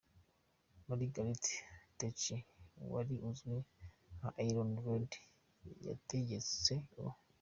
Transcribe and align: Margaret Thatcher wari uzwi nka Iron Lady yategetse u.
Margaret 0.87 1.43
Thatcher 1.97 2.43
wari 2.93 3.15
uzwi 3.29 3.57
nka 4.17 4.29
Iron 4.47 4.71
Lady 4.85 5.19
yategetse 5.87 6.73
u. 7.03 7.03